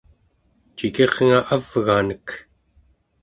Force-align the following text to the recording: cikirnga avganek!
cikirnga 0.77 1.39
avganek! 1.57 2.27